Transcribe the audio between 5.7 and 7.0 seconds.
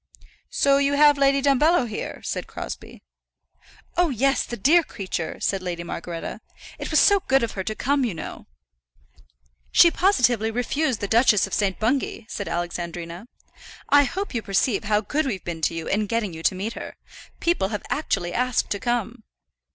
Margaretta. "It was